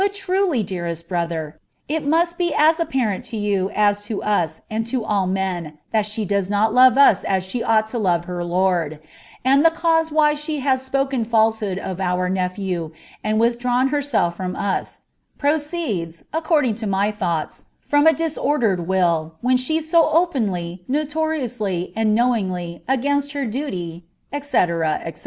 [0.09, 5.05] truly, dearest brother, it must be as apparent to jrou as to us and to
[5.05, 5.75] all imt
[6.11, 8.97] she does not love us as she ought to love her lord;
[9.45, 12.91] and the cause why I spoken falsehood of our nephew,
[13.23, 15.03] and withdrawn herself IVom us,
[15.37, 22.15] pro leoording to my thoughts, from a disordered will, when she so openly, asly, and
[22.15, 24.45] knowingly, against her duty," Slc.
[24.45, 25.17] Slc.